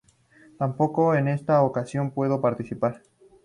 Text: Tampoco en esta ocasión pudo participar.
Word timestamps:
Tampoco 0.57 1.13
en 1.13 1.27
esta 1.27 1.61
ocasión 1.61 2.09
pudo 2.09 2.41
participar. 2.41 3.03